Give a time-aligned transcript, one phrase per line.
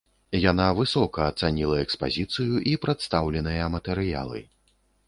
[0.51, 4.49] Яна высока ацаніла экспазіцыю і прадстаўленыя матэрыялы.